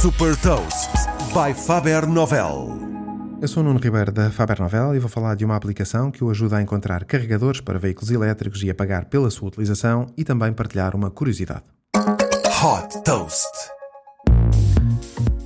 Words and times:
Super 0.00 0.36
Toast 0.36 0.90
by 1.34 1.52
Faber 1.52 2.06
Novel. 2.06 2.78
Eu 3.42 3.48
sou 3.48 3.64
o 3.64 3.66
Nuno 3.66 3.80
Ribeiro 3.80 4.12
da 4.12 4.30
Faber 4.30 4.60
Novel 4.60 4.94
e 4.94 5.00
vou 5.00 5.08
falar 5.08 5.34
de 5.34 5.44
uma 5.44 5.56
aplicação 5.56 6.12
que 6.12 6.22
o 6.22 6.30
ajuda 6.30 6.56
a 6.56 6.62
encontrar 6.62 7.04
carregadores 7.04 7.60
para 7.60 7.80
veículos 7.80 8.08
elétricos 8.08 8.62
e 8.62 8.70
a 8.70 8.74
pagar 8.76 9.06
pela 9.06 9.28
sua 9.28 9.48
utilização 9.48 10.06
e 10.16 10.22
também 10.22 10.52
partilhar 10.52 10.94
uma 10.94 11.10
curiosidade. 11.10 11.64
Hot 11.96 13.02
Toast. 13.02 13.50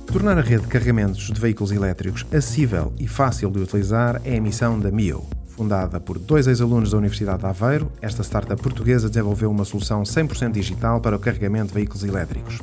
Tornar 0.05 0.37
a 0.37 0.41
rede 0.41 0.61
de 0.61 0.67
carregamentos 0.67 1.31
de 1.31 1.41
veículos 1.41 1.71
elétricos 1.71 2.23
acessível 2.31 2.93
e 2.99 3.07
fácil 3.07 3.49
de 3.49 3.59
utilizar 3.59 4.21
é 4.23 4.37
a 4.37 4.41
missão 4.41 4.79
da 4.79 4.91
MIO. 4.91 5.25
Fundada 5.55 5.99
por 5.99 6.17
dois 6.17 6.47
ex-alunos 6.47 6.89
da 6.89 6.97
Universidade 6.97 7.39
de 7.39 7.45
Aveiro, 7.45 7.91
esta 8.01 8.23
startup 8.23 8.59
portuguesa 8.59 9.07
desenvolveu 9.07 9.51
uma 9.51 9.63
solução 9.63 10.01
100% 10.01 10.51
digital 10.51 10.99
para 10.99 11.15
o 11.15 11.19
carregamento 11.19 11.67
de 11.67 11.75
veículos 11.75 12.03
elétricos. 12.03 12.59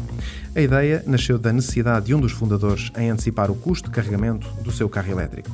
A 0.56 0.60
ideia 0.60 1.00
nasceu 1.06 1.38
da 1.38 1.52
necessidade 1.52 2.06
de 2.06 2.14
um 2.16 2.20
dos 2.20 2.32
fundadores 2.32 2.90
em 2.96 3.08
antecipar 3.08 3.48
o 3.48 3.54
custo 3.54 3.88
de 3.88 3.94
carregamento 3.94 4.48
do 4.62 4.72
seu 4.72 4.88
carro 4.88 5.12
elétrico. 5.12 5.50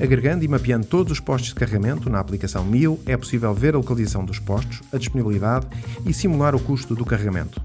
Agregando 0.00 0.44
e 0.44 0.48
mapeando 0.48 0.86
todos 0.86 1.10
os 1.10 1.18
postos 1.18 1.48
de 1.48 1.56
carregamento 1.56 2.08
na 2.08 2.20
aplicação 2.20 2.64
Mio, 2.64 3.00
é 3.04 3.16
possível 3.16 3.52
ver 3.52 3.74
a 3.74 3.78
localização 3.78 4.24
dos 4.24 4.38
postos, 4.38 4.80
a 4.92 4.98
disponibilidade 4.98 5.66
e 6.06 6.14
simular 6.14 6.54
o 6.54 6.60
custo 6.60 6.94
do 6.94 7.04
carregamento. 7.04 7.60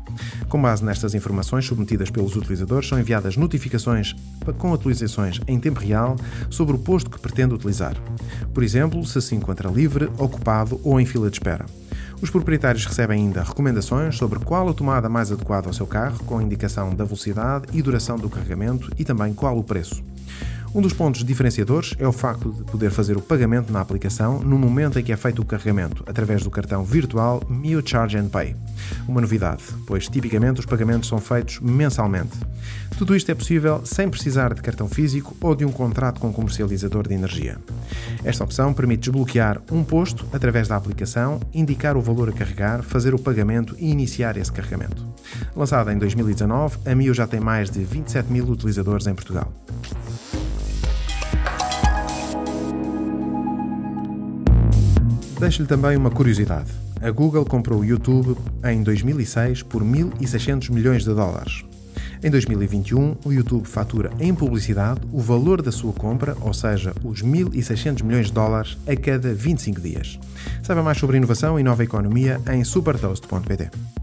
Com 0.50 0.62
base 0.62 0.84
nestas 0.84 1.14
informações 1.14 1.66
submetidas 1.66 2.10
pelos 2.10 2.36
utilizadores, 2.36 2.88
são 2.88 3.00
enviadas 3.00 3.38
notificações 3.38 4.16
com 4.58 4.74
atualizações 4.74 5.40
em 5.48 5.60
tempo 5.60 5.80
real 5.80 6.16
sobre 6.50 6.76
o 6.76 6.80
posto 6.80 7.10
que 7.10 7.20
pretende 7.20 7.54
utilizar. 7.54 7.96
Por 8.54 8.64
exemplo, 8.64 9.06
se 9.06 9.22
se 9.22 9.36
encontra 9.36 9.70
livre, 9.70 10.10
ocupado 10.18 10.80
ou 10.84 11.00
em 11.00 11.06
fila 11.06 11.30
de 11.30 11.38
espera. 11.38 11.66
Os 12.22 12.30
proprietários 12.30 12.86
recebem 12.86 13.22
ainda 13.22 13.44
recomendações 13.44 14.16
sobre 14.16 14.40
qual 14.40 14.70
a 14.70 14.74
tomada 14.74 15.10
mais 15.10 15.32
adequada 15.32 15.68
ao 15.68 15.74
seu 15.74 15.86
carro, 15.86 16.24
com 16.24 16.42
indicação 16.42 16.96
da 16.96 17.04
velocidade 17.04 17.66
e 17.74 17.82
duração 17.82 18.18
do 18.18 18.30
carregamento 18.30 18.90
e 18.98 19.04
também 19.04 19.34
qual 19.34 19.58
o 19.58 19.64
preço. 19.64 20.02
Um 20.76 20.82
dos 20.82 20.92
pontos 20.92 21.24
diferenciadores 21.24 21.94
é 22.00 22.08
o 22.08 22.12
facto 22.12 22.52
de 22.52 22.64
poder 22.64 22.90
fazer 22.90 23.16
o 23.16 23.22
pagamento 23.22 23.72
na 23.72 23.80
aplicação 23.80 24.40
no 24.40 24.58
momento 24.58 24.98
em 24.98 25.04
que 25.04 25.12
é 25.12 25.16
feito 25.16 25.40
o 25.40 25.46
carregamento, 25.46 26.04
através 26.08 26.42
do 26.42 26.50
cartão 26.50 26.84
virtual 26.84 27.44
Mio 27.48 27.84
Charge 27.86 28.18
and 28.18 28.30
Pay. 28.30 28.56
Uma 29.08 29.22
novidade, 29.22 29.62
pois 29.86 30.08
tipicamente 30.08 30.60
os 30.60 30.66
pagamentos 30.66 31.10
são 31.10 31.20
feitos 31.20 31.60
mensalmente. 31.60 32.36
Tudo 32.98 33.16
isto 33.16 33.32
é 33.32 33.36
possível 33.36 33.86
sem 33.86 34.10
precisar 34.10 34.52
de 34.56 34.64
cartão 34.64 34.90
físico 34.90 35.36
ou 35.42 35.56
de 35.56 35.64
um 35.64 35.72
contrato 35.72 36.20
com 36.20 36.30
um 36.30 36.34
comercializador 36.34 37.08
de 37.08 37.14
energia. 37.14 37.60
Esta 38.24 38.44
opção 38.44 38.74
permite 38.74 39.02
desbloquear 39.02 39.62
um 39.72 39.84
posto 39.84 40.26
através 40.34 40.68
da 40.68 40.76
aplicação, 40.76 41.40
indicar 41.54 41.96
o 41.96 42.02
valor 42.02 42.30
a 42.30 42.34
carregar, 42.34 42.82
fazer 42.82 43.14
o 43.14 43.20
pagamento 43.20 43.76
e 43.78 43.92
iniciar 43.92 44.38
esse 44.38 44.52
carregamento. 44.52 45.06
Lançada 45.56 45.94
em 45.94 46.00
2019, 46.00 46.78
a 46.84 46.96
Mio 46.96 47.14
já 47.14 47.28
tem 47.28 47.40
mais 47.40 47.70
de 47.70 47.84
27 47.84 48.32
mil 48.32 48.46
utilizadores 48.46 49.06
em 49.06 49.14
Portugal. 49.14 49.54
Deixo-lhe 55.44 55.68
também 55.68 55.98
uma 55.98 56.10
curiosidade. 56.10 56.72
A 57.02 57.12
Google 57.12 57.44
comprou 57.44 57.82
o 57.82 57.84
YouTube 57.84 58.38
em 58.64 58.82
2006 58.82 59.62
por 59.62 59.84
1.600 59.84 60.72
milhões 60.72 61.04
de 61.04 61.14
dólares. 61.14 61.66
Em 62.24 62.32
2021, 62.32 63.18
o 63.26 63.34
YouTube 63.34 63.68
fatura 63.68 64.10
em 64.22 64.34
publicidade 64.34 65.02
o 65.12 65.20
valor 65.20 65.62
da 65.62 65.70
sua 65.70 65.92
compra, 65.92 66.34
ou 66.40 66.54
seja, 66.54 66.94
os 67.04 67.22
1.600 67.22 68.04
milhões 68.04 68.28
de 68.28 68.32
dólares 68.32 68.78
a 68.88 68.96
cada 68.96 69.34
25 69.34 69.82
dias. 69.82 70.18
Saiba 70.64 70.82
mais 70.82 70.98
sobre 70.98 71.18
inovação 71.18 71.60
e 71.60 71.64
nova 71.64 71.84
economia 71.84 72.40
em 72.50 72.64
supertoast.pt. 72.64 74.03